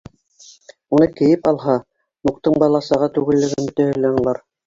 [0.99, 1.75] Уны кейеп алһа,
[2.29, 4.43] Муктың бала-саға түгеллеген бөтәһе лә аңлар.